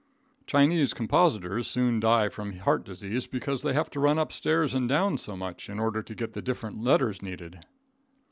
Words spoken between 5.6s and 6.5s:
in order to get the